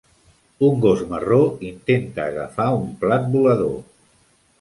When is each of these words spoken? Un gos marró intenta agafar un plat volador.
Un 0.67 0.79
gos 0.85 1.01
marró 1.11 1.37
intenta 1.67 2.25
agafar 2.31 2.65
un 2.79 2.89
plat 3.05 3.29
volador. 3.37 3.77